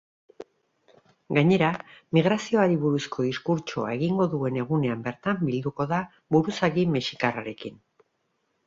Gainera, 1.37 1.67
migrazioari 2.19 2.79
buruzko 2.85 3.27
diskurtsoa 3.27 3.93
egingo 3.99 4.29
duen 4.33 4.59
egunean 4.65 5.05
bertan 5.11 5.45
bilduko 5.51 5.89
da 5.95 6.05
buruzagi 6.37 6.89
mexikarrarekin. 6.99 7.81